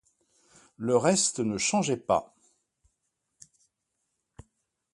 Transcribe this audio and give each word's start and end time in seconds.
Le 0.77 0.97
reste 0.97 1.41
ne 1.41 1.59
changeait 1.59 1.95
pas. 1.95 2.33